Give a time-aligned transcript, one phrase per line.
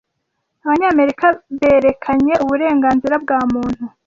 [0.65, 1.27] Abanyamerika
[1.59, 3.83] berekanye uburenganzira bwa muntu.